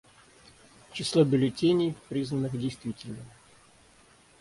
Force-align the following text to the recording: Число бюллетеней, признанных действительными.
Число 0.93 1.23
бюллетеней, 1.25 1.93
признанных 2.09 2.57
действительными. 2.59 3.23